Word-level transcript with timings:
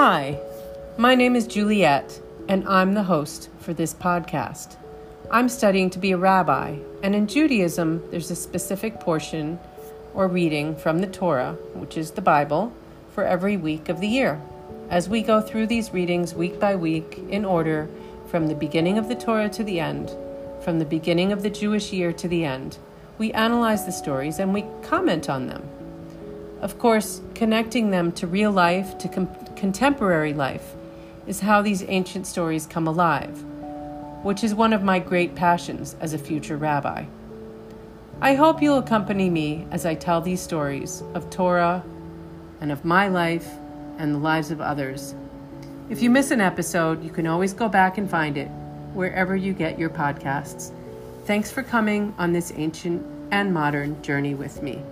Hi, 0.00 0.38
my 0.96 1.16
name 1.16 1.34
is 1.34 1.48
Juliet, 1.48 2.22
and 2.48 2.68
I'm 2.68 2.94
the 2.94 3.02
host 3.02 3.50
for 3.58 3.74
this 3.74 3.92
podcast. 3.92 4.76
I'm 5.28 5.48
studying 5.48 5.90
to 5.90 5.98
be 5.98 6.12
a 6.12 6.16
rabbi, 6.16 6.76
and 7.02 7.16
in 7.16 7.26
Judaism, 7.26 8.04
there's 8.12 8.30
a 8.30 8.36
specific 8.36 9.00
portion 9.00 9.58
or 10.14 10.28
reading 10.28 10.76
from 10.76 11.00
the 11.00 11.08
Torah, 11.08 11.54
which 11.74 11.96
is 11.96 12.12
the 12.12 12.22
Bible, 12.22 12.72
for 13.12 13.24
every 13.24 13.56
week 13.56 13.88
of 13.88 13.98
the 13.98 14.06
year. 14.06 14.40
As 14.88 15.08
we 15.08 15.20
go 15.20 15.40
through 15.40 15.66
these 15.66 15.92
readings 15.92 16.32
week 16.32 16.60
by 16.60 16.76
week 16.76 17.18
in 17.28 17.44
order 17.44 17.88
from 18.28 18.46
the 18.46 18.54
beginning 18.54 18.98
of 18.98 19.08
the 19.08 19.16
Torah 19.16 19.48
to 19.48 19.64
the 19.64 19.80
end, 19.80 20.12
from 20.62 20.78
the 20.78 20.84
beginning 20.84 21.32
of 21.32 21.42
the 21.42 21.50
Jewish 21.50 21.92
year 21.92 22.12
to 22.12 22.28
the 22.28 22.44
end, 22.44 22.78
we 23.18 23.32
analyze 23.32 23.84
the 23.84 23.90
stories 23.90 24.38
and 24.38 24.54
we 24.54 24.64
comment 24.80 25.28
on 25.28 25.48
them. 25.48 25.68
Of 26.60 26.78
course, 26.78 27.20
connecting 27.34 27.90
them 27.90 28.10
to 28.12 28.26
real 28.26 28.50
life, 28.50 28.98
to 28.98 29.08
com- 29.08 29.28
contemporary 29.54 30.34
life, 30.34 30.74
is 31.26 31.40
how 31.40 31.62
these 31.62 31.84
ancient 31.86 32.26
stories 32.26 32.66
come 32.66 32.86
alive, 32.86 33.44
which 34.24 34.42
is 34.42 34.54
one 34.54 34.72
of 34.72 34.82
my 34.82 34.98
great 34.98 35.34
passions 35.34 35.94
as 36.00 36.14
a 36.14 36.18
future 36.18 36.56
rabbi. 36.56 37.04
I 38.20 38.34
hope 38.34 38.60
you'll 38.60 38.78
accompany 38.78 39.30
me 39.30 39.66
as 39.70 39.86
I 39.86 39.94
tell 39.94 40.20
these 40.20 40.40
stories 40.40 41.04
of 41.14 41.30
Torah 41.30 41.84
and 42.60 42.72
of 42.72 42.84
my 42.84 43.06
life 43.06 43.48
and 43.98 44.14
the 44.14 44.18
lives 44.18 44.50
of 44.50 44.60
others. 44.60 45.14
If 45.90 46.02
you 46.02 46.10
miss 46.10 46.32
an 46.32 46.40
episode, 46.40 47.04
you 47.04 47.10
can 47.10 47.28
always 47.28 47.52
go 47.52 47.68
back 47.68 47.98
and 47.98 48.10
find 48.10 48.36
it 48.36 48.48
wherever 48.94 49.36
you 49.36 49.52
get 49.52 49.78
your 49.78 49.90
podcasts. 49.90 50.72
Thanks 51.24 51.52
for 51.52 51.62
coming 51.62 52.12
on 52.18 52.32
this 52.32 52.52
ancient 52.56 53.06
and 53.30 53.54
modern 53.54 54.02
journey 54.02 54.34
with 54.34 54.62
me. 54.62 54.82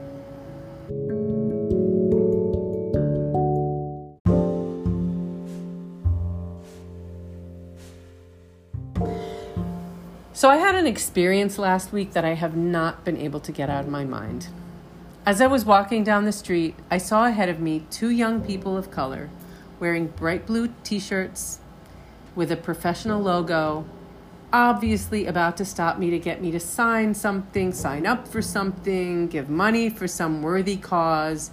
An 10.87 10.93
experience 10.93 11.59
last 11.59 11.93
week 11.93 12.13
that 12.13 12.25
I 12.25 12.35
have 12.35 12.57
not 12.57 13.05
been 13.05 13.17
able 13.17 13.41
to 13.41 13.51
get 13.51 13.69
out 13.69 13.85
of 13.85 13.91
my 13.91 14.05
mind. 14.05 14.47
As 15.27 15.41
I 15.41 15.49
was 15.49 15.65
walking 15.65 16.05
down 16.05 16.27
the 16.27 16.33
street, 16.33 16.77
I 16.89 16.99
saw 16.99 17.27
ahead 17.27 17.49
of 17.49 17.59
me 17.59 17.85
two 17.91 18.09
young 18.09 18.41
people 18.41 18.77
of 18.77 18.89
color 18.93 19.29
wearing 19.81 20.07
bright 20.07 20.47
blue 20.47 20.73
t 20.85 21.01
shirts 21.01 21.59
with 22.37 22.53
a 22.53 22.57
professional 22.57 23.21
logo, 23.21 23.85
obviously 24.53 25.27
about 25.27 25.57
to 25.57 25.65
stop 25.65 25.99
me 25.99 26.11
to 26.11 26.21
get 26.21 26.41
me 26.41 26.53
to 26.53 26.61
sign 26.61 27.15
something, 27.15 27.73
sign 27.73 28.07
up 28.07 28.29
for 28.29 28.41
something, 28.41 29.27
give 29.27 29.51
money 29.51 29.91
for 29.91 30.07
some 30.07 30.41
worthy 30.41 30.77
cause. 30.77 31.51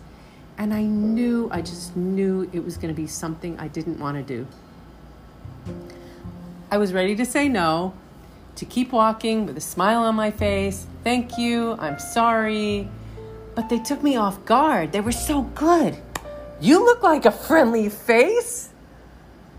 And 0.59 0.71
I 0.75 0.83
knew, 0.83 1.49
I 1.51 1.63
just 1.63 1.97
knew 1.97 2.47
it 2.53 2.63
was 2.63 2.77
going 2.77 2.93
to 2.93 3.01
be 3.01 3.07
something 3.07 3.59
I 3.59 3.67
didn't 3.67 3.97
want 3.97 4.15
to 4.15 4.21
do. 4.23 4.45
I 6.69 6.77
was 6.77 6.93
ready 6.93 7.15
to 7.15 7.25
say 7.25 7.47
no, 7.47 7.95
to 8.55 8.65
keep 8.65 8.91
walking 8.91 9.45
with 9.45 9.57
a 9.57 9.61
smile 9.61 10.03
on 10.03 10.15
my 10.15 10.31
face. 10.31 10.85
Thank 11.03 11.37
you, 11.37 11.75
I'm 11.79 11.99
sorry. 11.99 12.87
But 13.55 13.69
they 13.69 13.79
took 13.79 14.01
me 14.01 14.15
off 14.15 14.43
guard. 14.45 14.91
They 14.91 15.01
were 15.01 15.11
so 15.11 15.41
good. 15.41 15.97
You 16.59 16.83
look 16.85 17.03
like 17.03 17.25
a 17.25 17.31
friendly 17.31 17.89
face. 17.89 18.69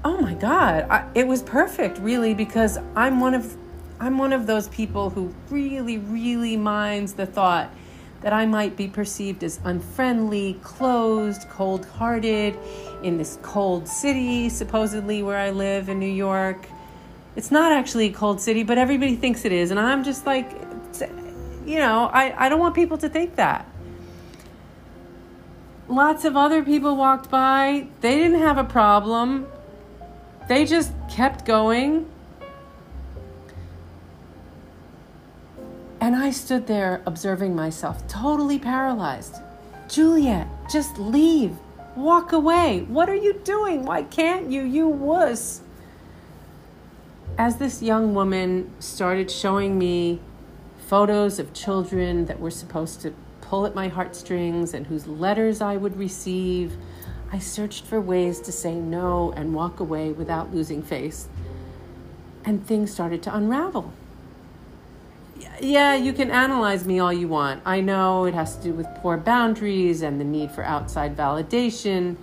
Oh 0.05 0.19
my 0.19 0.35
God, 0.35 0.87
I, 0.91 1.09
it 1.15 1.27
was 1.27 1.43
perfect, 1.43 1.99
really, 1.99 2.35
because 2.35 2.79
I'm 2.95 3.21
one 3.21 3.35
of 3.35 3.57
I'm 4.01 4.19
one 4.19 4.33
of 4.33 4.47
those 4.47 4.69
people 4.69 5.09
who 5.09 5.33
really, 5.51 5.99
really 5.99 6.57
minds 6.57 7.15
the 7.15 7.27
thought 7.27 7.71
that 8.21 8.33
I 8.33 8.45
might 8.45 8.77
be 8.77 8.89
perceived 8.89 9.45
as 9.45 9.61
unfriendly, 9.65 10.59
closed, 10.63 11.49
cold 11.49 11.87
hearted 11.87 12.59
in 13.03 13.17
this 13.19 13.39
cold 13.43 13.87
city, 13.87 14.49
supposedly 14.49 15.23
where 15.23 15.39
I 15.39 15.51
live 15.51 15.89
in 15.89 15.99
New 15.99 16.07
York. 16.07 16.67
It's 17.37 17.51
not 17.51 17.73
actually 17.73 18.07
a 18.07 18.13
cold 18.13 18.41
city, 18.41 18.63
but 18.63 18.79
everybody 18.79 19.17
thinks 19.17 19.45
it 19.45 19.53
is. 19.53 19.71
And 19.71 19.81
I'm 19.81 20.05
just 20.05 20.25
like, 20.25 20.53
you 21.67 21.79
know, 21.79 22.11
I, 22.13 22.47
I 22.47 22.49
don't 22.49 22.61
want 22.61 22.75
people 22.75 22.99
to 22.99 23.09
think 23.09 23.37
that. 23.37 23.67
Lots 25.89 26.25
of 26.25 26.37
other 26.37 26.63
people 26.63 26.97
walked 26.97 27.31
by. 27.31 27.89
They 28.01 28.17
didn't 28.17 28.39
have 28.39 28.57
a 28.57 28.65
problem. 28.65 29.47
They 30.49 30.65
just 30.65 30.93
kept 31.11 31.45
going. 31.45 32.09
And 36.01 36.15
I 36.15 36.31
stood 36.31 36.67
there 36.67 37.03
observing 37.07 37.57
myself, 37.57 38.07
totally 38.09 38.59
paralyzed. 38.59 39.37
Juliet, 39.89 40.47
just 40.71 40.99
leave. 40.99 41.57
Walk 41.97 42.33
away. 42.33 42.83
What 42.89 43.09
are 43.09 43.17
you 43.17 43.41
doing? 43.45 43.85
Why 43.85 44.03
can't 44.03 44.51
you, 44.51 44.63
you 44.63 44.89
wuss? 44.89 45.63
As 47.37 47.57
this 47.57 47.83
young 47.83 48.15
woman 48.15 48.71
started 48.79 49.29
showing 49.29 49.77
me 49.77 50.21
photos 50.87 51.41
of 51.41 51.53
children 51.53 52.27
that 52.27 52.39
were 52.39 52.51
supposed 52.51 53.01
to 53.01 53.13
pull 53.41 53.67
at 53.67 53.75
my 53.75 53.89
heartstrings 53.89 54.73
and 54.73 54.87
whose 54.87 55.09
letters 55.09 55.61
I 55.61 55.77
would 55.77 55.97
receive, 55.97 56.77
I 57.33 57.41
searched 57.41 57.87
for 57.87 58.01
ways 58.01 58.41
to 58.43 58.53
say 58.53 58.77
no 58.77 59.33
and 59.33 59.53
walk 59.53 59.81
away 59.81 60.13
without 60.13 60.55
losing 60.55 60.81
face. 60.81 61.27
And 62.45 62.65
things 62.65 62.93
started 62.93 63.21
to 63.25 63.35
unravel. 63.35 63.93
Yeah, 65.61 65.97
you 65.97 66.13
can 66.13 66.31
analyze 66.31 66.87
me 66.87 67.01
all 67.01 67.13
you 67.13 67.27
want. 67.27 67.63
I 67.67 67.81
know 67.81 68.27
it 68.27 68.35
has 68.35 68.55
to 68.59 68.63
do 68.63 68.73
with 68.73 68.87
poor 68.99 69.17
boundaries 69.17 70.03
and 70.03 70.21
the 70.21 70.25
need 70.25 70.53
for 70.53 70.63
outside 70.63 71.17
validation, 71.17 72.15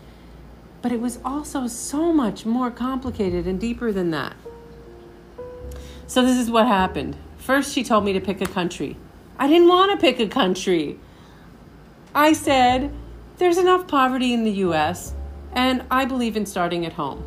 but 0.81 0.93
it 0.93 1.01
was 1.01 1.19
also 1.25 1.67
so 1.67 2.13
much 2.13 2.45
more 2.45 2.71
complicated 2.71 3.45
and 3.45 3.59
deeper 3.59 3.91
than 3.91 4.11
that. 4.11 4.35
So, 6.07 6.23
this 6.23 6.37
is 6.37 6.49
what 6.49 6.67
happened. 6.67 7.15
First, 7.37 7.73
she 7.73 7.83
told 7.83 8.05
me 8.05 8.13
to 8.13 8.19
pick 8.19 8.41
a 8.41 8.45
country. 8.45 8.97
I 9.37 9.47
didn't 9.47 9.67
want 9.67 9.91
to 9.91 9.97
pick 9.97 10.19
a 10.19 10.27
country. 10.27 10.99
I 12.13 12.33
said, 12.33 12.91
there's 13.37 13.57
enough 13.57 13.87
poverty 13.87 14.33
in 14.33 14.43
the 14.43 14.51
US, 14.67 15.13
and 15.53 15.83
I 15.89 16.05
believe 16.05 16.37
in 16.37 16.45
starting 16.45 16.85
at 16.85 16.93
home. 16.93 17.25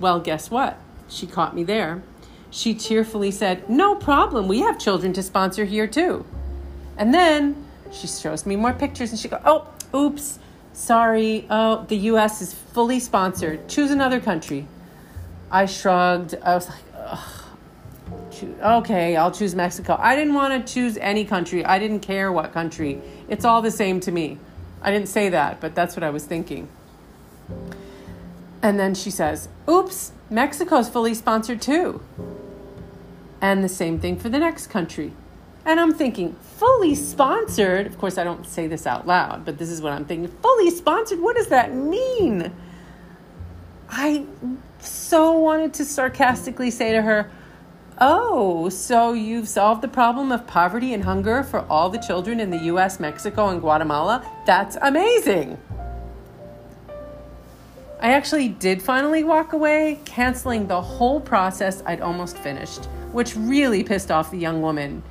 Well, 0.00 0.20
guess 0.20 0.50
what? 0.50 0.78
She 1.08 1.26
caught 1.26 1.54
me 1.54 1.64
there. 1.64 2.02
She 2.50 2.72
tearfully 2.72 3.30
said, 3.30 3.68
No 3.68 3.94
problem, 3.94 4.48
we 4.48 4.60
have 4.60 4.78
children 4.78 5.12
to 5.12 5.22
sponsor 5.22 5.66
here 5.66 5.86
too. 5.86 6.24
And 6.96 7.12
then 7.12 7.66
she 7.92 8.06
shows 8.06 8.46
me 8.46 8.56
more 8.56 8.72
pictures 8.72 9.10
and 9.10 9.18
she 9.18 9.28
goes, 9.28 9.42
Oh, 9.44 9.68
oops, 9.94 10.38
sorry. 10.72 11.46
Oh, 11.50 11.84
the 11.86 11.96
US 12.12 12.40
is 12.40 12.54
fully 12.54 13.00
sponsored. 13.00 13.68
Choose 13.68 13.90
another 13.90 14.20
country. 14.20 14.66
I 15.50 15.66
shrugged. 15.66 16.36
I 16.42 16.54
was 16.54 16.68
like, 16.68 16.82
Ugh. 16.94 17.37
Okay, 18.42 19.16
I'll 19.16 19.30
choose 19.30 19.54
Mexico. 19.54 19.96
I 19.98 20.16
didn't 20.16 20.34
want 20.34 20.66
to 20.66 20.72
choose 20.72 20.96
any 20.98 21.24
country. 21.24 21.64
I 21.64 21.78
didn't 21.78 22.00
care 22.00 22.32
what 22.32 22.52
country. 22.52 23.00
It's 23.28 23.44
all 23.44 23.62
the 23.62 23.70
same 23.70 24.00
to 24.00 24.12
me. 24.12 24.38
I 24.82 24.90
didn't 24.90 25.08
say 25.08 25.28
that, 25.30 25.60
but 25.60 25.74
that's 25.74 25.96
what 25.96 26.02
I 26.02 26.10
was 26.10 26.24
thinking. 26.24 26.68
And 28.62 28.78
then 28.78 28.94
she 28.94 29.10
says, 29.10 29.48
Oops, 29.68 30.12
Mexico's 30.30 30.88
fully 30.88 31.14
sponsored 31.14 31.60
too. 31.60 32.00
And 33.40 33.62
the 33.62 33.68
same 33.68 33.98
thing 34.00 34.18
for 34.18 34.28
the 34.28 34.38
next 34.38 34.68
country. 34.68 35.12
And 35.64 35.78
I'm 35.78 35.92
thinking, 35.92 36.34
fully 36.56 36.94
sponsored? 36.94 37.86
Of 37.86 37.98
course, 37.98 38.16
I 38.16 38.24
don't 38.24 38.46
say 38.46 38.66
this 38.66 38.86
out 38.86 39.06
loud, 39.06 39.44
but 39.44 39.58
this 39.58 39.68
is 39.68 39.82
what 39.82 39.92
I'm 39.92 40.04
thinking. 40.04 40.28
Fully 40.40 40.70
sponsored? 40.70 41.20
What 41.20 41.36
does 41.36 41.48
that 41.48 41.74
mean? 41.74 42.52
I 43.90 44.24
so 44.80 45.32
wanted 45.32 45.74
to 45.74 45.84
sarcastically 45.84 46.70
say 46.70 46.92
to 46.92 47.02
her, 47.02 47.30
Oh, 48.00 48.68
so 48.68 49.12
you've 49.12 49.48
solved 49.48 49.82
the 49.82 49.88
problem 49.88 50.30
of 50.30 50.46
poverty 50.46 50.94
and 50.94 51.02
hunger 51.02 51.42
for 51.42 51.66
all 51.68 51.90
the 51.90 51.98
children 51.98 52.38
in 52.38 52.50
the 52.50 52.58
US, 52.72 53.00
Mexico, 53.00 53.48
and 53.48 53.60
Guatemala? 53.60 54.24
That's 54.46 54.76
amazing. 54.80 55.58
I 58.00 58.12
actually 58.12 58.50
did 58.50 58.80
finally 58.80 59.24
walk 59.24 59.52
away, 59.52 59.98
canceling 60.04 60.68
the 60.68 60.80
whole 60.80 61.20
process 61.20 61.82
I'd 61.86 62.00
almost 62.00 62.38
finished, 62.38 62.84
which 63.10 63.34
really 63.34 63.82
pissed 63.82 64.12
off 64.12 64.30
the 64.30 64.38
young 64.38 64.62
woman 64.62 65.02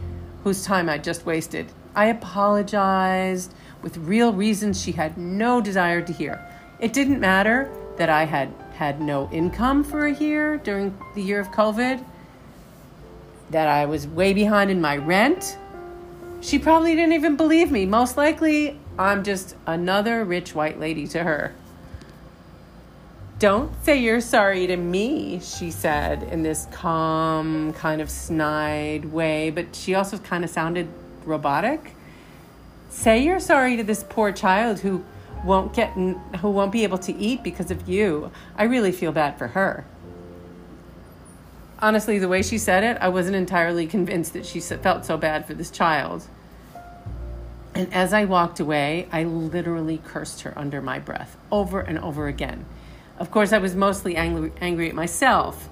whose 0.46 0.64
time 0.64 0.88
I'd 0.88 1.04
just 1.04 1.26
wasted. 1.26 1.66
I 1.94 2.06
apologized 2.06 3.54
with 3.82 3.98
real 3.98 4.32
reasons 4.32 4.82
she 4.82 4.94
had 4.94 5.18
no 5.18 5.60
desire 5.60 6.02
to 6.02 6.14
hear. 6.14 6.42
It 6.80 6.94
didn't 6.94 7.20
matter 7.20 7.70
that 7.98 8.08
I 8.10 8.24
had 8.24 8.54
had 8.76 9.02
no 9.02 9.30
income 9.34 9.84
for 9.84 10.06
a 10.06 10.14
year 10.14 10.56
during 10.56 10.98
the 11.16 11.22
year 11.22 11.42
of 11.42 11.50
COVID, 11.50 12.06
that 13.50 13.68
I 13.68 13.86
was 13.86 14.08
way 14.08 14.34
behind 14.34 14.72
in 14.72 14.82
my 14.82 14.98
rent. 14.98 15.58
She 16.42 16.60
probably 16.60 16.96
didn't 16.96 17.14
even 17.14 17.36
believe 17.36 17.72
me. 17.72 17.86
Most 17.86 18.18
likely, 18.18 18.80
I'm 19.00 19.24
just 19.24 19.56
another 19.66 20.24
rich 20.24 20.54
white 20.54 20.80
lady 20.80 21.08
to 21.08 21.24
her. 21.24 21.54
Don't 23.40 23.72
say 23.84 23.98
you're 23.98 24.22
sorry 24.22 24.66
to 24.66 24.78
me, 24.78 25.40
she 25.40 25.70
said 25.70 26.24
in 26.24 26.42
this 26.42 26.68
calm, 26.72 27.72
kind 27.74 28.02
of 28.02 28.10
snide 28.10 29.06
way, 29.06 29.52
but 29.52 29.76
she 29.76 29.94
also 29.94 30.18
kind 30.18 30.44
of 30.44 30.50
sounded 30.50 30.88
robotic. 31.24 31.94
Say 32.90 33.24
you're 33.24 33.40
sorry 33.40 33.78
to 33.78 33.84
this 33.84 34.04
poor 34.10 34.32
child 34.32 34.80
who 34.80 35.06
won't 35.46 35.74
get 35.74 35.92
who 35.92 36.50
won't 36.50 36.72
be 36.72 36.84
able 36.84 36.98
to 36.98 37.16
eat 37.16 37.44
because 37.44 37.70
of 37.70 37.88
you. 37.88 38.32
I 38.58 38.64
really 38.64 38.92
feel 38.92 39.12
bad 39.12 39.38
for 39.38 39.50
her. 39.50 39.86
Honestly, 41.80 42.18
the 42.18 42.28
way 42.28 42.42
she 42.42 42.58
said 42.58 42.84
it, 42.84 42.98
I 43.02 43.10
wasn't 43.10 43.36
entirely 43.36 43.86
convinced 43.86 44.34
that 44.34 44.46
she 44.46 44.60
felt 44.60 45.06
so 45.06 45.18
bad 45.18 45.46
for 45.46 45.54
this 45.54 45.70
child. 45.70 46.26
And 47.76 47.94
as 47.94 48.14
I 48.14 48.26
walked 48.26 48.60
away, 48.60 49.08
I 49.12 49.24
literally 49.24 50.00
cursed 50.04 50.42
her 50.42 50.54
under 50.58 50.82
my 50.82 50.98
breath 50.98 51.38
over 51.52 51.80
and 51.80 52.00
over 52.00 52.28
again. 52.28 52.66
Of 53.20 53.30
course, 53.30 53.54
I 53.54 53.60
was 53.60 53.76
mostly 53.76 54.16
angry, 54.16 54.52
angry 54.60 54.90
at 54.90 54.96
myself, 54.96 55.70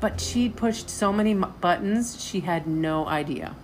but 0.00 0.20
she'd 0.20 0.56
pushed 0.56 0.88
so 0.88 1.12
many 1.12 1.34
buttons, 1.34 2.22
she 2.22 2.40
had 2.40 2.68
no 2.68 3.06
idea. 3.06 3.56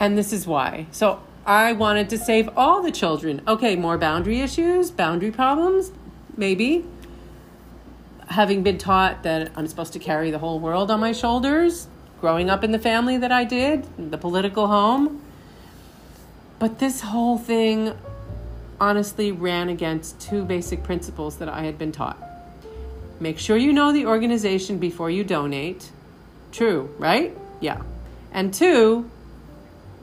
And 0.00 0.18
this 0.18 0.32
is 0.32 0.44
why. 0.44 0.86
So 0.90 1.22
I 1.46 1.72
wanted 1.72 2.10
to 2.10 2.18
save 2.18 2.48
all 2.56 2.82
the 2.82 2.90
children. 2.90 3.40
Okay, 3.46 3.76
more 3.76 3.98
boundary 3.98 4.40
issues, 4.40 4.90
boundary 4.90 5.30
problems, 5.30 5.92
maybe. 6.36 6.84
Having 8.32 8.62
been 8.62 8.78
taught 8.78 9.24
that 9.24 9.52
I'm 9.56 9.66
supposed 9.66 9.92
to 9.92 9.98
carry 9.98 10.30
the 10.30 10.38
whole 10.38 10.58
world 10.58 10.90
on 10.90 11.00
my 11.00 11.12
shoulders, 11.12 11.86
growing 12.18 12.48
up 12.48 12.64
in 12.64 12.72
the 12.72 12.78
family 12.78 13.18
that 13.18 13.30
I 13.30 13.44
did, 13.44 13.86
the 13.98 14.16
political 14.16 14.68
home. 14.68 15.20
But 16.58 16.78
this 16.78 17.02
whole 17.02 17.36
thing 17.36 17.94
honestly 18.80 19.32
ran 19.32 19.68
against 19.68 20.18
two 20.18 20.44
basic 20.44 20.82
principles 20.82 21.36
that 21.36 21.50
I 21.50 21.64
had 21.64 21.76
been 21.76 21.92
taught. 21.92 22.16
Make 23.20 23.38
sure 23.38 23.58
you 23.58 23.70
know 23.70 23.92
the 23.92 24.06
organization 24.06 24.78
before 24.78 25.10
you 25.10 25.24
donate. 25.24 25.92
True, 26.52 26.94
right? 26.98 27.36
Yeah. 27.60 27.82
And 28.32 28.54
two, 28.54 29.10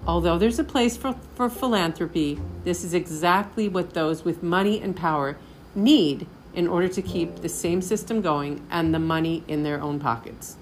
Although 0.07 0.37
there's 0.37 0.59
a 0.59 0.63
place 0.63 0.95
for, 0.95 1.13
for 1.35 1.49
philanthropy, 1.49 2.39
this 2.63 2.83
is 2.83 2.93
exactly 2.93 3.67
what 3.67 3.93
those 3.93 4.23
with 4.23 4.41
money 4.41 4.81
and 4.81 4.95
power 4.95 5.37
need 5.75 6.25
in 6.53 6.67
order 6.67 6.87
to 6.87 7.01
keep 7.01 7.37
the 7.37 7.49
same 7.49 7.81
system 7.81 8.21
going 8.21 8.65
and 8.69 8.93
the 8.93 8.99
money 8.99 9.43
in 9.47 9.63
their 9.63 9.81
own 9.81 9.99
pockets. 9.99 10.57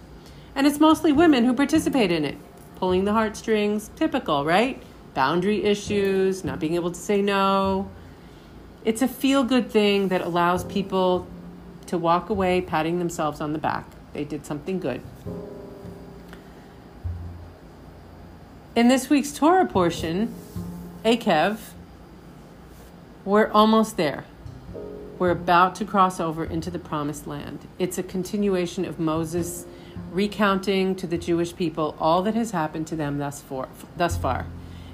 And 0.56 0.68
it's 0.68 0.80
mostly 0.80 1.14
women 1.14 1.46
who 1.46 1.54
participate 1.54 2.12
in 2.12 2.26
it, 2.26 2.38
pulling 2.76 3.06
the 3.06 3.14
heartstrings, 3.14 3.90
typical, 3.96 4.46
right? 4.46 4.82
Boundary 5.14 5.64
issues, 5.64 6.44
not 6.44 6.60
being 6.60 6.76
able 6.76 6.92
to 6.92 7.00
say 7.00 7.22
no. 7.22 7.90
It's 8.84 9.02
a 9.02 9.08
feel 9.08 9.44
good 9.44 9.70
thing 9.70 10.10
that 10.10 10.22
allows 10.22 10.64
people 10.64 11.28
to 11.88 11.98
walk 11.98 12.30
away 12.30 12.62
patting 12.62 13.00
themselves 13.00 13.42
on 13.42 13.54
the 13.54 13.60
back. 13.60 13.86
They 14.14 14.24
did 14.24 14.46
something 14.46 14.80
good. 14.80 15.02
In 18.76 18.90
this 18.90 19.10
week's 19.10 19.34
Torah 19.34 19.66
portion, 19.66 20.34
Eikev, 21.04 21.58
we're 23.26 23.50
almost 23.52 23.98
there. 23.98 24.26
We're 25.20 25.32
about 25.32 25.74
to 25.76 25.86
cross 25.86 26.20
over 26.20 26.46
into 26.46 26.70
the 26.70 26.78
promised 26.78 27.26
land. 27.26 27.68
It's 27.80 27.98
a 27.98 28.04
continuation 28.04 28.86
of 28.86 29.00
Moses 29.00 29.66
recounting 30.12 30.96
to 30.96 31.08
the 31.08 31.18
Jewish 31.18 31.56
people 31.56 31.96
all 32.00 32.22
that 32.22 32.36
has 32.36 32.52
happened 32.52 32.86
to 32.88 32.96
them 32.96 33.18
thus 33.18 33.42
far. 33.42 33.68
Thus 33.96 34.16
far. 34.16 34.46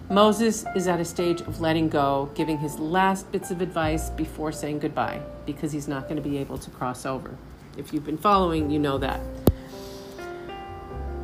Moses 0.10 0.64
is 0.76 0.88
at 0.88 1.02
a 1.02 1.06
stage 1.06 1.42
of 1.42 1.60
letting 1.60 1.90
go, 1.90 2.30
giving 2.36 2.58
his 2.58 2.80
last 2.80 3.30
bits 3.34 3.52
of 3.52 3.60
advice 3.62 4.10
before 4.12 4.54
saying 4.54 4.80
goodbye, 4.80 5.22
because 5.46 5.74
he's 5.74 5.90
not 5.90 6.04
going 6.04 6.16
to 6.16 6.22
be 6.22 6.38
able 6.38 6.58
to 6.58 6.70
cross 6.72 7.06
over. 7.06 7.36
If 7.78 7.92
you've 7.92 8.06
been 8.06 8.18
following, 8.18 8.70
you 8.70 8.80
know 8.80 8.98
that. 9.00 9.20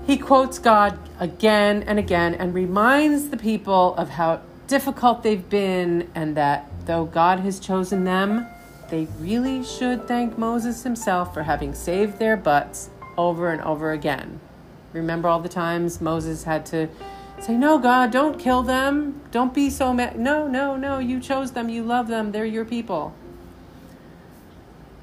He 0.06 0.18
quotes 0.18 0.60
God 0.60 1.00
again 1.20 1.84
and 1.84 2.00
again 2.00 2.34
and 2.36 2.54
reminds 2.54 3.30
the 3.30 3.38
people 3.38 3.96
of 3.96 4.10
how 4.10 4.42
difficult 4.68 5.24
they've 5.24 5.50
been 5.50 6.10
and 6.16 6.36
that 6.36 6.70
though 6.86 7.06
God 7.06 7.40
has 7.42 7.60
chosen 7.60 8.04
them, 8.04 8.48
they 8.90 9.08
really 9.20 9.64
should 9.64 10.08
thank 10.08 10.38
Moses 10.38 10.84
himself 10.84 11.34
for 11.34 11.44
having 11.44 11.74
saved 11.74 12.20
their 12.20 12.38
butts 12.38 12.90
over 13.18 13.52
and 13.52 13.62
over 13.62 13.92
again. 13.92 14.40
Remember 14.94 15.28
all 15.28 15.40
the 15.40 15.50
times 15.50 16.02
Moses 16.02 16.44
had 16.44 16.66
to 16.68 16.90
say, 17.40 17.56
No, 17.56 17.78
God, 17.78 18.12
don't 18.12 18.40
kill 18.40 18.64
them. 18.64 19.22
Don't 19.32 19.54
be 19.54 19.70
so 19.70 19.94
mad. 19.94 20.18
No, 20.20 20.48
no, 20.48 20.76
no. 20.76 21.00
You 21.00 21.20
chose 21.20 21.52
them. 21.52 21.70
You 21.70 21.84
love 21.84 22.08
them. 22.08 22.32
They're 22.32 22.46
your 22.46 22.66
people. 22.66 23.14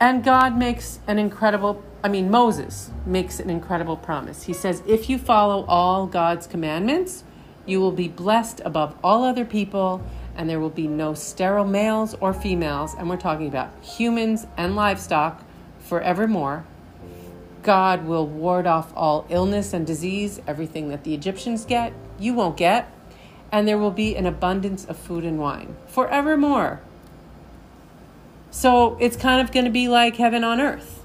And 0.01 0.25
God 0.25 0.59
makes 0.59 0.99
an 1.07 1.19
incredible 1.19 1.83
I 2.07 2.09
mean, 2.09 2.31
Moses 2.31 2.93
makes 3.05 3.41
an 3.41 3.51
incredible 3.51 3.97
promise. 3.97 4.45
He 4.45 4.53
says, 4.53 4.81
If 4.87 5.11
you 5.11 5.19
follow 5.19 5.65
all 5.65 6.07
God's 6.07 6.47
commandments, 6.47 7.25
you 7.67 7.81
will 7.81 7.91
be 7.91 8.07
blessed 8.07 8.61
above 8.65 8.95
all 9.03 9.25
other 9.25 9.45
people, 9.45 10.01
and 10.37 10.49
there 10.49 10.61
will 10.61 10.71
be 10.71 10.87
no 10.87 11.15
sterile 11.15 11.65
males 11.65 12.15
or 12.21 12.33
females, 12.33 12.95
and 12.95 13.09
we're 13.09 13.17
talking 13.17 13.49
about 13.49 13.71
humans 13.83 14.47
and 14.57 14.77
livestock 14.77 15.43
forevermore. 15.79 16.65
God 17.63 18.07
will 18.07 18.27
ward 18.27 18.67
off 18.67 18.93
all 18.95 19.27
illness 19.29 19.73
and 19.73 19.87
disease, 19.87 20.41
everything 20.47 20.89
that 20.91 21.05
the 21.05 21.15
Egyptians 21.15 21.65
get, 21.65 21.93
you 22.19 22.35
won't 22.35 22.57
get, 22.57 22.93
and 23.51 23.67
there 23.67 23.79
will 23.79 23.91
be 23.91 24.15
an 24.15 24.27
abundance 24.27 24.85
of 24.85 24.97
food 24.97 25.25
and 25.25 25.39
wine 25.39 25.77
forevermore. 25.87 26.81
So 28.51 28.97
it's 29.01 29.17
kind 29.17 29.41
of 29.41 29.53
going 29.53 29.65
to 29.65 29.71
be 29.71 29.89
like 29.89 30.17
heaven 30.17 30.45
on 30.45 30.61
earth. 30.61 31.03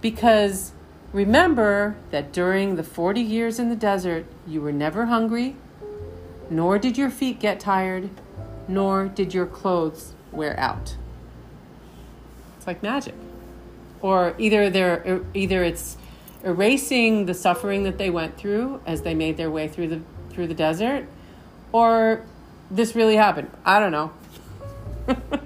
Because 0.00 0.72
remember 1.12 1.96
that 2.10 2.32
during 2.32 2.76
the 2.76 2.82
40 2.82 3.20
years 3.20 3.58
in 3.58 3.68
the 3.68 3.76
desert, 3.76 4.26
you 4.46 4.60
were 4.60 4.72
never 4.72 5.06
hungry, 5.06 5.56
nor 6.50 6.78
did 6.78 6.98
your 6.98 7.08
feet 7.08 7.40
get 7.40 7.60
tired, 7.60 8.10
nor 8.68 9.06
did 9.08 9.32
your 9.32 9.46
clothes 9.46 10.12
wear 10.32 10.58
out. 10.58 10.96
It's 12.58 12.66
like 12.66 12.82
magic. 12.82 13.14
Or 14.02 14.34
either 14.38 14.68
they're 14.68 15.02
er, 15.06 15.24
either 15.32 15.64
it's 15.64 15.96
erasing 16.44 17.26
the 17.26 17.34
suffering 17.34 17.84
that 17.84 17.96
they 17.96 18.10
went 18.10 18.36
through 18.36 18.80
as 18.86 19.02
they 19.02 19.14
made 19.14 19.36
their 19.36 19.50
way 19.50 19.68
through 19.68 19.88
the 19.88 20.00
through 20.30 20.48
the 20.48 20.54
desert, 20.54 21.06
or 21.72 22.24
this 22.70 22.94
really 22.94 23.16
happened. 23.16 23.50
I 23.64 23.80
don't 23.80 23.92
know. 23.92 24.12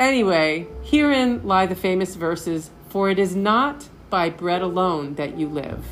Anyway, 0.00 0.66
herein 0.82 1.46
lie 1.46 1.66
the 1.66 1.74
famous 1.74 2.14
verses 2.14 2.70
For 2.88 3.10
it 3.10 3.18
is 3.18 3.36
not 3.36 3.90
by 4.08 4.30
bread 4.30 4.62
alone 4.62 5.14
that 5.16 5.36
you 5.36 5.46
live, 5.46 5.84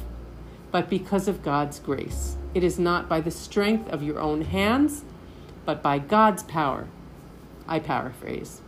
but 0.71 0.91
because 0.91 1.29
of 1.29 1.43
God's 1.43 1.79
grace. 1.79 2.37
It 2.55 2.65
is 2.65 2.79
not 2.79 3.09
by 3.09 3.21
the 3.21 3.31
strength 3.31 3.89
of 3.91 4.03
your 4.03 4.19
own 4.19 4.43
hands, 4.43 5.05
but 5.65 5.83
by 5.83 5.99
God's 5.99 6.43
power. 6.43 6.89
I 7.67 7.79
paraphrase. 7.79 8.63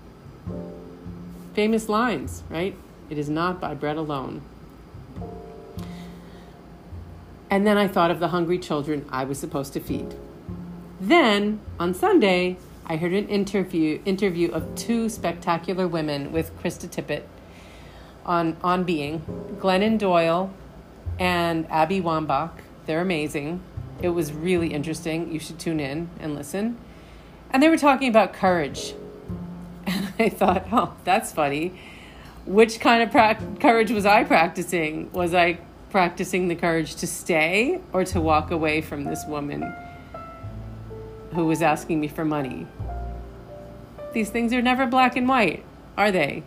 Famous 1.55 1.89
lines, 1.89 2.43
right? 2.49 2.77
It 3.09 3.19
is 3.19 3.29
not 3.29 3.61
by 3.61 3.75
bread 3.75 3.97
alone. 3.97 4.43
And 7.51 7.67
then 7.67 7.77
I 7.77 7.89
thought 7.89 8.11
of 8.11 8.21
the 8.21 8.29
hungry 8.29 8.59
children 8.59 9.05
I 9.11 9.25
was 9.25 9.39
supposed 9.39 9.73
to 9.73 9.81
feed. 9.81 10.15
Then, 11.01 11.61
on 11.81 11.95
Sunday, 11.95 12.59
I 12.87 12.97
heard 12.97 13.13
an 13.13 13.29
interview 13.29 14.01
interview 14.05 14.51
of 14.51 14.75
two 14.75 15.09
spectacular 15.09 15.89
women 15.89 16.33
with 16.33 16.57
Krista 16.61 16.89
Tippett 16.89 17.23
on 18.27 18.57
on 18.63 18.85
Being, 18.85 19.23
Glennon 19.59 19.99
Doyle 19.99 20.53
and 21.21 21.71
Abby 21.71 22.01
Wambach. 22.01 22.51
They're 22.87 23.03
amazing. 23.03 23.63
It 24.03 24.09
was 24.09 24.33
really 24.33 24.73
interesting. 24.73 25.31
You 25.31 25.39
should 25.39 25.61
tune 25.61 25.79
in 25.79 26.09
and 26.19 26.35
listen. 26.35 26.79
And 27.51 27.63
they 27.63 27.69
were 27.69 27.77
talking 27.77 28.09
about 28.09 28.33
courage. 28.33 28.95
And 29.87 30.13
I 30.19 30.29
thought, 30.29 30.67
oh, 30.71 30.95
that's 31.05 31.33
funny. 31.33 31.73
Which 32.47 32.81
kind 32.81 33.03
of 33.03 33.11
pra- 33.11 33.41
courage 33.61 33.91
was 33.91 34.07
I 34.07 34.25
practicing? 34.25 35.11
Was 35.13 35.35
I 35.35 35.59
practicing 35.91 36.49
the 36.49 36.55
courage 36.55 36.97
to 36.97 37.07
stay 37.07 37.81
or 37.93 38.05
to 38.05 38.21
walk 38.21 38.51
away 38.51 38.83
from 38.83 39.05
this 39.05 39.25
woman 39.27 39.75
who 41.35 41.47
was 41.47 41.61
asking 41.61 41.99
me 42.01 42.09
for 42.09 42.25
money? 42.25 42.67
These 44.13 44.31
things 44.31 44.53
are 44.53 44.63
never 44.63 44.87
black 44.87 45.17
and 45.17 45.27
white, 45.27 45.65
are 45.97 46.13
they? 46.13 46.45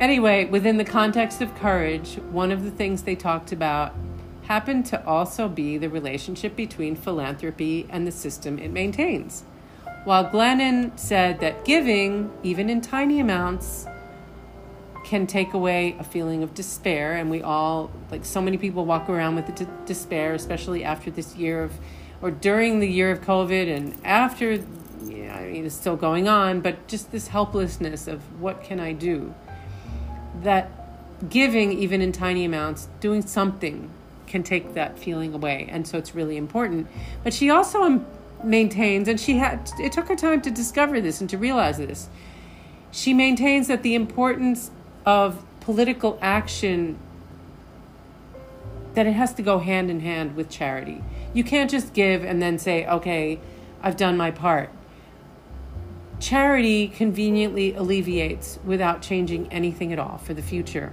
Anyway, 0.00 0.44
within 0.46 0.76
the 0.76 0.84
context 0.84 1.40
of 1.40 1.54
courage, 1.54 2.16
one 2.30 2.50
of 2.50 2.64
the 2.64 2.70
things 2.70 3.02
they 3.02 3.14
talked 3.14 3.52
about 3.52 3.94
happened 4.42 4.84
to 4.86 5.06
also 5.06 5.48
be 5.48 5.78
the 5.78 5.88
relationship 5.88 6.56
between 6.56 6.96
philanthropy 6.96 7.86
and 7.88 8.06
the 8.06 8.12
system 8.12 8.58
it 8.58 8.70
maintains. 8.70 9.44
While 10.04 10.28
Glennon 10.30 10.98
said 10.98 11.40
that 11.40 11.64
giving, 11.64 12.30
even 12.42 12.68
in 12.68 12.80
tiny 12.80 13.20
amounts, 13.20 13.86
can 15.04 15.26
take 15.26 15.54
away 15.54 15.96
a 15.98 16.04
feeling 16.04 16.42
of 16.42 16.54
despair, 16.54 17.12
and 17.12 17.30
we 17.30 17.40
all, 17.42 17.90
like 18.10 18.24
so 18.24 18.42
many 18.42 18.56
people, 18.56 18.84
walk 18.84 19.08
around 19.08 19.36
with 19.36 19.54
d- 19.54 19.66
despair, 19.86 20.34
especially 20.34 20.82
after 20.82 21.10
this 21.10 21.36
year 21.36 21.62
of, 21.62 21.72
or 22.20 22.30
during 22.30 22.80
the 22.80 22.88
year 22.88 23.10
of 23.10 23.20
COVID, 23.20 23.74
and 23.74 23.94
after 24.04 24.58
yeah, 25.04 25.36
I 25.36 25.50
mean, 25.50 25.66
it's 25.66 25.74
still 25.74 25.96
going 25.96 26.28
on, 26.28 26.60
but 26.60 26.86
just 26.88 27.12
this 27.12 27.28
helplessness 27.28 28.06
of 28.06 28.20
what 28.40 28.62
can 28.62 28.80
I 28.80 28.92
do? 28.92 29.34
That 30.42 30.70
giving, 31.28 31.72
even 31.72 32.02
in 32.02 32.12
tiny 32.12 32.44
amounts, 32.44 32.88
doing 33.00 33.22
something 33.22 33.90
can 34.26 34.42
take 34.42 34.74
that 34.74 34.98
feeling 34.98 35.32
away. 35.32 35.68
And 35.70 35.86
so 35.86 35.96
it's 35.98 36.14
really 36.14 36.36
important. 36.36 36.88
But 37.22 37.32
she 37.32 37.50
also 37.50 38.04
maintains, 38.42 39.08
and 39.08 39.18
she 39.18 39.38
had 39.38 39.70
it 39.78 39.92
took 39.92 40.08
her 40.08 40.16
time 40.16 40.40
to 40.42 40.50
discover 40.50 41.00
this 41.00 41.20
and 41.20 41.30
to 41.30 41.38
realize 41.38 41.78
this. 41.78 42.08
She 42.90 43.14
maintains 43.14 43.68
that 43.68 43.82
the 43.82 43.94
importance 43.94 44.70
of 45.06 45.44
political 45.60 46.18
action 46.20 46.98
that 48.94 49.06
it 49.06 49.12
has 49.12 49.34
to 49.34 49.42
go 49.42 49.58
hand 49.58 49.90
in 49.90 50.00
hand 50.00 50.36
with 50.36 50.48
charity. 50.48 51.02
You 51.32 51.42
can't 51.42 51.70
just 51.70 51.94
give 51.94 52.22
and 52.22 52.40
then 52.40 52.58
say, 52.58 52.86
"Okay, 52.86 53.40
I've 53.82 53.96
done 53.96 54.16
my 54.16 54.30
part." 54.30 54.70
Charity 56.20 56.88
conveniently 56.88 57.74
alleviates 57.74 58.58
without 58.64 59.02
changing 59.02 59.52
anything 59.52 59.92
at 59.92 59.98
all 59.98 60.18
for 60.18 60.34
the 60.34 60.42
future. 60.42 60.92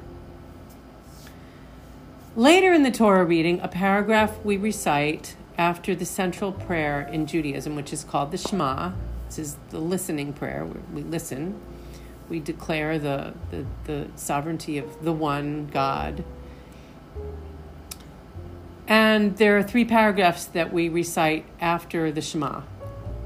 Later 2.36 2.72
in 2.74 2.84
the 2.84 2.92
Torah 2.92 3.26
reading, 3.26 3.60
a 3.60 3.68
paragraph 3.68 4.44
we 4.44 4.58
recite 4.58 5.36
after 5.58 5.94
the 5.94 6.06
central 6.06 6.52
prayer 6.52 7.02
in 7.02 7.26
Judaism, 7.28 7.76
which 7.76 7.92
is 7.92 8.04
called 8.04 8.32
the 8.32 8.38
Shema. 8.38 8.94
This 9.28 9.40
is 9.40 9.58
the 9.70 9.80
listening 9.80 10.34
prayer 10.34 10.66
we 10.94 11.04
listen. 11.04 11.60
We 12.30 12.40
declare 12.40 12.98
the, 12.98 13.34
the, 13.50 13.66
the 13.86 14.08
sovereignty 14.16 14.78
of 14.78 15.04
the 15.04 15.12
one 15.12 15.68
God. 15.68 16.24
And 18.88 19.38
there 19.38 19.58
are 19.58 19.64
three 19.64 19.86
paragraphs 19.86 20.46
that 20.46 20.74
we 20.74 20.90
recite 20.90 21.46
after 21.60 22.12
the 22.12 22.22
Shema, 22.22 22.62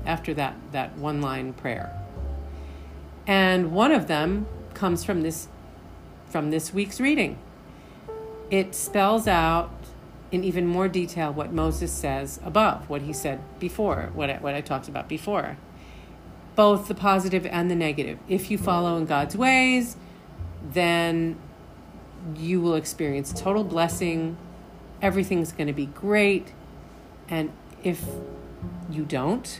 after 0.05 0.33
that, 0.33 0.55
that 0.71 0.97
one 0.97 1.21
line 1.21 1.53
prayer. 1.53 1.91
And 3.27 3.71
one 3.71 3.91
of 3.91 4.07
them 4.07 4.47
comes 4.73 5.03
from 5.03 5.21
this, 5.21 5.47
from 6.27 6.51
this 6.51 6.73
week's 6.73 6.99
reading. 6.99 7.37
It 8.51 8.75
spells 8.75 9.27
out 9.27 9.71
in 10.31 10.43
even 10.43 10.67
more 10.67 10.87
detail 10.87 11.31
what 11.31 11.51
Moses 11.51 11.91
says 11.91 12.39
above, 12.43 12.89
what 12.89 13.03
he 13.03 13.13
said 13.13 13.39
before, 13.59 14.11
what 14.13 14.29
I, 14.29 14.37
what 14.37 14.53
I 14.53 14.61
talked 14.61 14.87
about 14.87 15.07
before. 15.07 15.57
Both 16.55 16.87
the 16.87 16.95
positive 16.95 17.45
and 17.45 17.69
the 17.69 17.75
negative. 17.75 18.19
If 18.27 18.51
you 18.51 18.57
follow 18.57 18.97
in 18.97 19.05
God's 19.05 19.35
ways, 19.35 19.97
then 20.71 21.37
you 22.35 22.61
will 22.61 22.75
experience 22.75 23.33
total 23.33 23.63
blessing. 23.63 24.37
Everything's 25.01 25.51
going 25.51 25.67
to 25.67 25.73
be 25.73 25.87
great. 25.87 26.53
And 27.27 27.51
if 27.83 28.03
you 28.89 29.03
don't, 29.03 29.59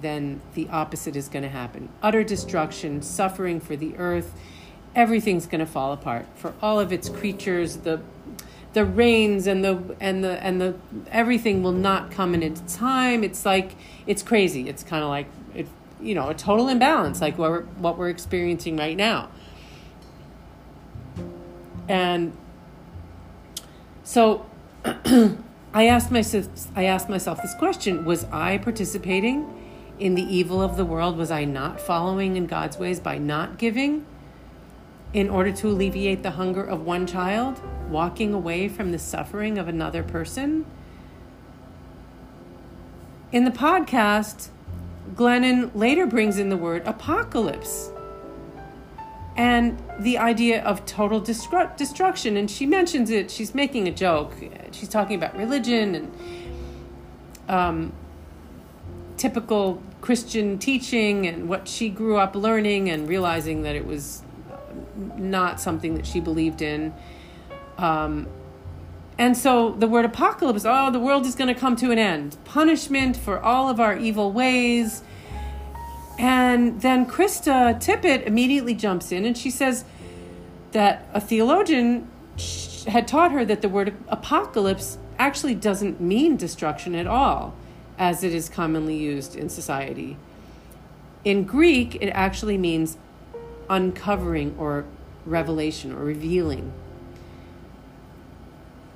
then 0.00 0.40
the 0.54 0.68
opposite 0.68 1.16
is 1.16 1.28
going 1.28 1.42
to 1.42 1.48
happen 1.48 1.88
utter 2.02 2.24
destruction, 2.24 3.02
suffering 3.02 3.60
for 3.60 3.76
the 3.76 3.96
earth. 3.96 4.32
Everything's 4.94 5.46
going 5.46 5.60
to 5.60 5.66
fall 5.66 5.92
apart 5.92 6.26
for 6.34 6.54
all 6.60 6.80
of 6.80 6.92
its 6.92 7.08
creatures, 7.08 7.78
the 7.78 8.00
the 8.72 8.84
rains 8.84 9.46
and 9.46 9.64
the 9.64 9.96
and 10.00 10.22
the 10.22 10.42
and 10.42 10.60
the 10.60 10.74
everything 11.10 11.62
will 11.62 11.72
not 11.72 12.10
come 12.10 12.34
in 12.34 12.42
its 12.42 12.76
time. 12.76 13.24
It's 13.24 13.44
like 13.44 13.72
it's 14.06 14.22
crazy. 14.22 14.68
It's 14.68 14.82
kind 14.82 15.02
of 15.02 15.08
like 15.08 15.26
it, 15.54 15.66
you 16.00 16.14
know, 16.14 16.28
a 16.28 16.34
total 16.34 16.68
imbalance, 16.68 17.20
like 17.20 17.38
what 17.38 17.50
we're, 17.50 17.62
what 17.62 17.98
we're 17.98 18.10
experiencing 18.10 18.76
right 18.76 18.96
now. 18.96 19.30
And 21.88 22.36
so, 24.04 24.46
I 24.84 25.86
asked 25.86 26.10
myself, 26.10 26.48
I 26.76 26.84
asked 26.84 27.08
myself 27.08 27.40
this 27.42 27.54
question: 27.54 28.04
Was 28.04 28.24
I 28.30 28.58
participating 28.58 29.57
in 29.98 30.14
the 30.14 30.22
evil 30.22 30.62
of 30.62 30.76
the 30.76 30.84
world? 30.84 31.16
Was 31.16 31.30
I 31.30 31.44
not 31.44 31.80
following 31.80 32.36
in 32.36 32.46
God's 32.46 32.78
ways 32.78 33.00
by 33.00 33.18
not 33.18 33.58
giving? 33.58 34.06
in 35.12 35.30
order 35.30 35.50
to 35.52 35.68
alleviate 35.68 36.22
the 36.22 36.32
hunger 36.32 36.62
of 36.62 36.84
one 36.84 37.06
child, 37.06 37.60
walking 37.88 38.34
away 38.34 38.68
from 38.68 38.92
the 38.92 38.98
suffering 38.98 39.58
of 39.58 39.68
another 39.68 40.02
person. 40.02 40.66
In 43.32 43.44
the 43.44 43.50
podcast, 43.50 44.48
Glennon 45.14 45.70
later 45.74 46.06
brings 46.06 46.38
in 46.38 46.50
the 46.50 46.56
word 46.56 46.86
apocalypse 46.86 47.90
and 49.36 49.80
the 49.98 50.18
idea 50.18 50.62
of 50.62 50.84
total 50.84 51.20
destru- 51.20 51.74
destruction. 51.76 52.36
And 52.36 52.50
she 52.50 52.66
mentions 52.66 53.10
it, 53.10 53.30
she's 53.30 53.54
making 53.54 53.88
a 53.88 53.92
joke. 53.92 54.34
She's 54.72 54.88
talking 54.88 55.16
about 55.16 55.36
religion 55.36 55.94
and 55.94 56.12
um, 57.48 57.92
typical 59.16 59.82
Christian 60.00 60.58
teaching 60.58 61.26
and 61.26 61.48
what 61.48 61.68
she 61.68 61.88
grew 61.88 62.16
up 62.16 62.34
learning 62.34 62.88
and 62.88 63.08
realizing 63.08 63.62
that 63.62 63.74
it 63.74 63.86
was 63.86 64.22
not 65.16 65.60
something 65.60 65.94
that 65.94 66.06
she 66.06 66.20
believed 66.20 66.62
in. 66.62 66.94
Um, 67.76 68.26
and 69.18 69.36
so 69.36 69.70
the 69.72 69.88
word 69.88 70.04
apocalypse, 70.04 70.64
oh, 70.64 70.90
the 70.90 71.00
world 71.00 71.26
is 71.26 71.34
going 71.34 71.52
to 71.52 71.58
come 71.58 71.74
to 71.76 71.90
an 71.90 71.98
end. 71.98 72.36
Punishment 72.44 73.16
for 73.16 73.40
all 73.40 73.68
of 73.68 73.80
our 73.80 73.96
evil 73.96 74.32
ways. 74.32 75.02
And 76.18 76.80
then 76.80 77.06
Krista 77.06 77.74
Tippett 77.80 78.26
immediately 78.26 78.74
jumps 78.74 79.12
in 79.12 79.24
and 79.24 79.36
she 79.36 79.50
says 79.50 79.84
that 80.72 81.08
a 81.12 81.20
theologian 81.20 82.08
had 82.86 83.06
taught 83.08 83.32
her 83.32 83.44
that 83.44 83.62
the 83.62 83.68
word 83.68 83.94
apocalypse 84.08 84.98
actually 85.18 85.54
doesn't 85.54 86.00
mean 86.00 86.36
destruction 86.36 86.94
at 86.94 87.06
all, 87.06 87.54
as 87.98 88.22
it 88.22 88.34
is 88.34 88.48
commonly 88.48 88.96
used 88.96 89.36
in 89.36 89.48
society. 89.48 90.16
In 91.24 91.44
Greek, 91.44 91.96
it 91.96 92.08
actually 92.10 92.56
means 92.56 92.96
uncovering 93.68 94.54
or 94.58 94.84
revelation 95.26 95.92
or 95.92 96.04
revealing. 96.04 96.72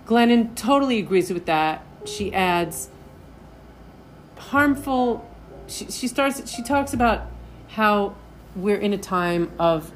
Glennon 0.06 0.54
totally 0.54 0.98
agrees 0.98 1.32
with 1.32 1.46
that. 1.46 1.84
She 2.04 2.32
adds 2.32 2.88
harmful 4.36 5.28
she, 5.68 5.90
she 5.90 6.08
starts 6.08 6.50
she 6.50 6.62
talks 6.62 6.92
about 6.92 7.26
how 7.68 8.14
we're 8.54 8.76
in 8.76 8.92
a 8.92 8.98
time 8.98 9.50
of 9.58 9.92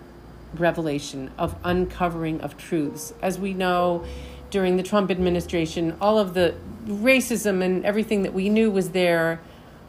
revelation, 0.55 1.31
of 1.37 1.55
uncovering 1.65 2.41
of 2.41 2.57
truths. 2.57 3.13
As 3.21 3.39
we 3.39 3.53
know, 3.53 4.05
during 4.51 4.77
the 4.77 4.83
Trump 4.83 5.11
administration, 5.11 5.97
all 6.01 6.19
of 6.19 6.35
the 6.35 6.55
racism 6.87 7.63
and 7.63 7.85
everything 7.85 8.23
that 8.23 8.33
we 8.33 8.49
knew 8.49 8.71
was 8.71 8.91
there 8.91 9.41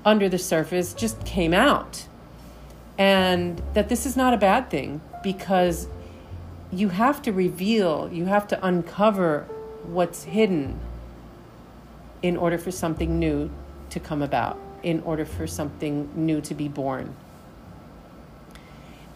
under 0.06 0.28
the 0.28 0.38
surface 0.38 0.94
just 0.94 1.26
came 1.26 1.54
out 1.54 2.08
and 2.98 3.62
that 3.74 3.90
this 3.90 4.06
is 4.06 4.18
not 4.18 4.34
a 4.34 4.38
bad 4.38 4.70
thing 4.70 5.02
because 5.22 5.88
you 6.72 6.90
have 6.90 7.22
to 7.22 7.32
reveal, 7.32 8.10
you 8.12 8.26
have 8.26 8.48
to 8.48 8.66
uncover 8.66 9.44
what's 9.84 10.24
hidden 10.24 10.80
in 12.22 12.36
order 12.36 12.58
for 12.58 12.72
something 12.72 13.20
new 13.20 13.50
to 13.90 14.00
come 14.00 14.22
about, 14.22 14.60
in 14.84 15.02
order 15.02 15.26
for 15.26 15.46
something 15.46 16.10
new 16.16 16.42
to 16.42 16.54
be 16.54 16.68
born. 16.68 17.16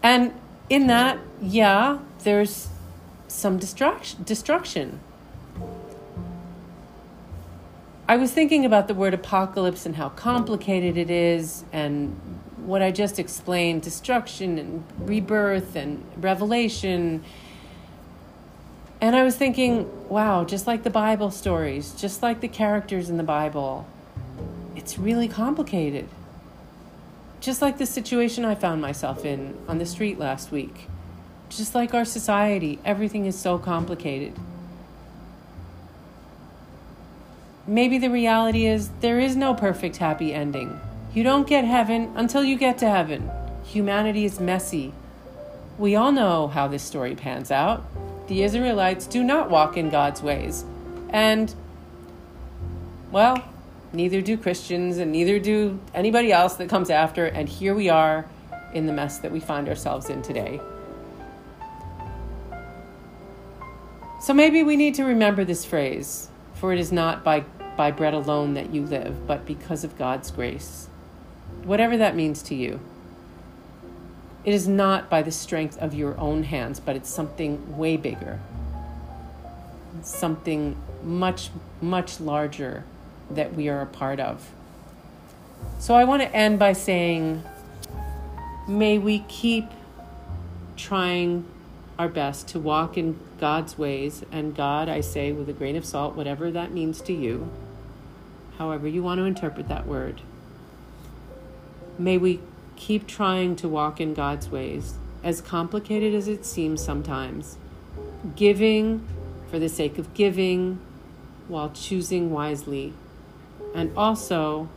And 0.02 0.32
in 0.70 0.86
that, 0.86 1.18
yeah, 1.40 1.98
there's 2.20 2.68
some 3.28 3.58
destruction. 3.58 4.22
destruction. 4.24 5.00
I 8.12 8.16
was 8.16 8.30
thinking 8.30 8.66
about 8.66 8.88
the 8.88 8.94
word 8.94 9.14
apocalypse 9.14 9.86
and 9.86 9.96
how 9.96 10.10
complicated 10.10 10.98
it 10.98 11.08
is, 11.08 11.64
and 11.72 12.14
what 12.58 12.82
I 12.82 12.90
just 12.90 13.18
explained 13.18 13.80
destruction 13.80 14.58
and 14.58 14.84
rebirth 14.98 15.74
and 15.76 16.04
revelation. 16.18 17.24
And 19.00 19.16
I 19.16 19.22
was 19.22 19.34
thinking, 19.34 19.88
wow, 20.10 20.44
just 20.44 20.66
like 20.66 20.82
the 20.82 20.90
Bible 20.90 21.30
stories, 21.30 21.94
just 21.94 22.22
like 22.22 22.42
the 22.42 22.48
characters 22.48 23.08
in 23.08 23.16
the 23.16 23.22
Bible, 23.22 23.86
it's 24.76 24.98
really 24.98 25.26
complicated. 25.26 26.06
Just 27.40 27.62
like 27.62 27.78
the 27.78 27.86
situation 27.86 28.44
I 28.44 28.56
found 28.56 28.82
myself 28.82 29.24
in 29.24 29.56
on 29.66 29.78
the 29.78 29.86
street 29.86 30.18
last 30.18 30.52
week. 30.52 30.86
Just 31.48 31.74
like 31.74 31.94
our 31.94 32.04
society, 32.04 32.78
everything 32.84 33.24
is 33.24 33.38
so 33.38 33.58
complicated. 33.58 34.38
Maybe 37.72 37.96
the 37.96 38.10
reality 38.10 38.66
is 38.66 38.90
there 39.00 39.18
is 39.18 39.34
no 39.34 39.54
perfect 39.54 39.96
happy 39.96 40.34
ending. 40.34 40.78
You 41.14 41.22
don't 41.22 41.48
get 41.48 41.64
heaven 41.64 42.12
until 42.16 42.44
you 42.44 42.58
get 42.58 42.76
to 42.78 42.86
heaven. 42.86 43.30
Humanity 43.64 44.26
is 44.26 44.38
messy. 44.38 44.92
We 45.78 45.96
all 45.96 46.12
know 46.12 46.48
how 46.48 46.68
this 46.68 46.82
story 46.82 47.14
pans 47.14 47.50
out. 47.50 47.82
The 48.28 48.42
Israelites 48.42 49.06
do 49.06 49.24
not 49.24 49.48
walk 49.48 49.78
in 49.78 49.88
God's 49.88 50.20
ways. 50.20 50.66
And, 51.08 51.54
well, 53.10 53.42
neither 53.94 54.20
do 54.20 54.36
Christians 54.36 54.98
and 54.98 55.10
neither 55.10 55.38
do 55.38 55.80
anybody 55.94 56.30
else 56.30 56.56
that 56.56 56.68
comes 56.68 56.90
after. 56.90 57.24
And 57.24 57.48
here 57.48 57.74
we 57.74 57.88
are 57.88 58.26
in 58.74 58.84
the 58.84 58.92
mess 58.92 59.16
that 59.20 59.32
we 59.32 59.40
find 59.40 59.66
ourselves 59.66 60.10
in 60.10 60.20
today. 60.20 60.60
So 64.20 64.34
maybe 64.34 64.62
we 64.62 64.76
need 64.76 64.94
to 64.96 65.04
remember 65.04 65.46
this 65.46 65.64
phrase 65.64 66.28
for 66.62 66.72
it 66.72 66.78
is 66.78 66.92
not 66.92 67.24
by, 67.24 67.44
by 67.76 67.90
bread 67.90 68.14
alone 68.14 68.54
that 68.54 68.72
you 68.72 68.82
live, 68.82 69.26
but 69.26 69.46
because 69.46 69.84
of 69.84 69.96
God's 69.98 70.30
grace 70.30 70.88
whatever 71.64 71.96
that 71.96 72.16
means 72.16 72.42
to 72.42 72.54
you. 72.54 72.80
It 74.44 74.54
is 74.54 74.66
not 74.66 75.08
by 75.08 75.22
the 75.22 75.30
strength 75.30 75.78
of 75.78 75.94
your 75.94 76.18
own 76.18 76.42
hands, 76.42 76.80
but 76.80 76.96
it's 76.96 77.08
something 77.08 77.76
way 77.76 77.96
bigger, 77.96 78.40
something 80.02 80.76
much, 81.04 81.50
much 81.80 82.20
larger 82.20 82.84
that 83.30 83.54
we 83.54 83.68
are 83.68 83.80
a 83.80 83.86
part 83.86 84.18
of. 84.18 84.50
So 85.78 85.94
I 85.94 86.04
want 86.04 86.22
to 86.22 86.34
end 86.34 86.58
by 86.58 86.72
saying, 86.72 87.44
may 88.66 88.98
we 88.98 89.20
keep 89.28 89.66
trying 90.76 91.46
our 92.02 92.08
best 92.08 92.48
to 92.48 92.58
walk 92.58 92.98
in 92.98 93.16
God's 93.38 93.78
ways. 93.78 94.24
And 94.32 94.56
God, 94.56 94.88
I 94.88 95.00
say 95.00 95.30
with 95.30 95.48
a 95.48 95.52
grain 95.52 95.76
of 95.76 95.84
salt, 95.84 96.16
whatever 96.16 96.50
that 96.50 96.72
means 96.72 97.00
to 97.02 97.12
you, 97.12 97.48
however 98.58 98.88
you 98.88 99.04
want 99.04 99.18
to 99.18 99.24
interpret 99.24 99.68
that 99.68 99.86
word. 99.86 100.20
May 101.96 102.18
we 102.18 102.40
keep 102.74 103.06
trying 103.06 103.54
to 103.56 103.68
walk 103.68 104.00
in 104.00 104.14
God's 104.14 104.48
ways, 104.48 104.94
as 105.22 105.40
complicated 105.40 106.12
as 106.12 106.26
it 106.26 106.44
seems 106.44 106.82
sometimes. 106.82 107.56
Giving 108.34 109.06
for 109.48 109.60
the 109.60 109.68
sake 109.68 109.96
of 109.96 110.12
giving 110.12 110.80
while 111.46 111.70
choosing 111.70 112.32
wisely, 112.32 112.94
and 113.76 113.96
also 113.96 114.68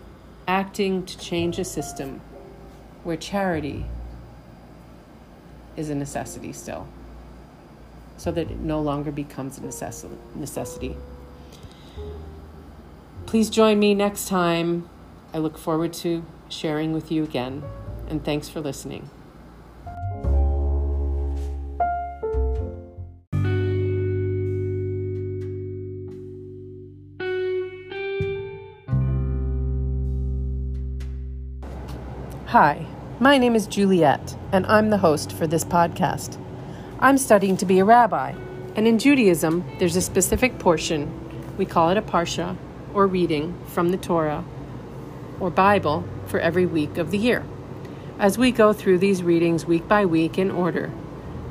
acting 0.47 1.03
to 1.07 1.17
change 1.17 1.57
a 1.57 1.65
system 1.65 2.21
where 3.03 3.17
charity 3.17 3.85
is 5.75 5.89
a 5.89 5.95
necessity 5.95 6.53
still, 6.53 6.87
so 8.17 8.31
that 8.31 8.49
it 8.49 8.59
no 8.59 8.81
longer 8.81 9.11
becomes 9.11 9.57
a 9.57 9.61
necessity. 10.37 10.95
Please 13.25 13.49
join 13.49 13.79
me 13.79 13.93
next 13.93 14.27
time. 14.27 14.89
I 15.33 15.39
look 15.39 15.57
forward 15.57 15.93
to 15.93 16.23
sharing 16.47 16.93
with 16.93 17.11
you 17.11 17.23
again, 17.23 17.63
and 18.07 18.23
thanks 18.23 18.47
for 18.47 18.61
listening. 18.61 19.09
Hi, 32.47 32.85
my 33.19 33.37
name 33.37 33.53
is 33.53 33.67
Juliet, 33.67 34.37
and 34.53 34.65
I'm 34.67 34.89
the 34.89 34.99
host 34.99 35.33
for 35.33 35.45
this 35.45 35.65
podcast. 35.65 36.41
I'm 36.97 37.17
studying 37.17 37.57
to 37.57 37.65
be 37.65 37.79
a 37.79 37.85
rabbi, 37.85 38.33
and 38.73 38.87
in 38.87 38.99
Judaism, 38.99 39.65
there's 39.79 39.97
a 39.97 40.01
specific 40.01 40.57
portion, 40.59 41.11
we 41.57 41.65
call 41.65 41.89
it 41.89 41.97
a 41.97 42.01
parsha, 42.01 42.55
or 42.93 43.05
reading 43.05 43.53
from 43.67 43.89
the 43.89 43.97
Torah 43.97 44.45
or 45.37 45.49
Bible 45.49 46.05
for 46.25 46.39
every 46.39 46.65
week 46.65 46.97
of 46.97 47.11
the 47.11 47.17
year. 47.17 47.43
As 48.17 48.37
we 48.37 48.49
go 48.49 48.71
through 48.71 48.99
these 48.99 49.23
readings 49.23 49.65
week 49.65 49.89
by 49.89 50.05
week 50.05 50.37
in 50.37 50.49
order, 50.49 50.89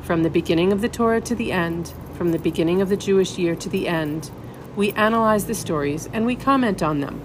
from 0.00 0.22
the 0.22 0.30
beginning 0.30 0.72
of 0.72 0.80
the 0.80 0.88
Torah 0.88 1.20
to 1.20 1.34
the 1.34 1.52
end, 1.52 1.92
from 2.14 2.32
the 2.32 2.38
beginning 2.38 2.80
of 2.80 2.88
the 2.88 2.96
Jewish 2.96 3.36
year 3.36 3.54
to 3.54 3.68
the 3.68 3.86
end, 3.86 4.30
we 4.74 4.92
analyze 4.92 5.44
the 5.44 5.54
stories 5.54 6.08
and 6.14 6.24
we 6.24 6.36
comment 6.36 6.82
on 6.82 7.00
them. 7.00 7.20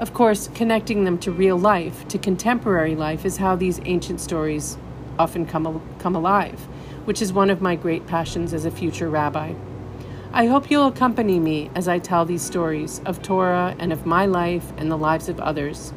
Of 0.00 0.12
course, 0.12 0.48
connecting 0.54 1.04
them 1.04 1.18
to 1.18 1.30
real 1.30 1.56
life, 1.56 2.08
to 2.08 2.18
contemporary 2.18 2.96
life, 2.96 3.24
is 3.24 3.36
how 3.36 3.54
these 3.54 3.80
ancient 3.84 4.20
stories 4.20 4.76
often 5.20 5.46
come, 5.46 5.80
come 6.00 6.16
alive, 6.16 6.66
which 7.04 7.22
is 7.22 7.32
one 7.32 7.50
of 7.50 7.62
my 7.62 7.76
great 7.76 8.06
passions 8.06 8.54
as 8.54 8.64
a 8.64 8.70
future 8.70 9.08
rabbi. 9.08 9.54
I 10.32 10.46
hope 10.46 10.70
you'll 10.70 10.86
accompany 10.86 11.38
me 11.38 11.70
as 11.74 11.88
I 11.88 11.98
tell 11.98 12.24
these 12.24 12.42
stories 12.42 13.00
of 13.04 13.22
Torah 13.22 13.76
and 13.78 13.92
of 13.92 14.06
my 14.06 14.24
life 14.24 14.72
and 14.76 14.90
the 14.90 14.96
lives 14.96 15.28
of 15.28 15.40
others. 15.40 15.92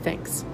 Thanks. 0.02 0.44